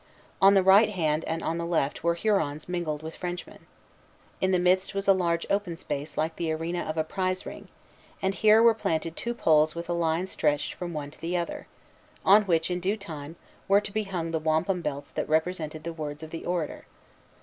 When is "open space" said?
5.47-6.17